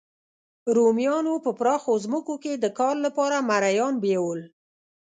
[0.75, 4.39] رومیانو په پراخو ځمکو کې د کار لپاره مریان بیول